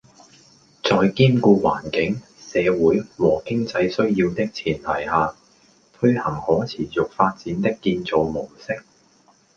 [0.81, 5.35] 在兼顧環境、社會和經濟需要的前提下，
[5.93, 8.83] 推行可持續發展的建造模式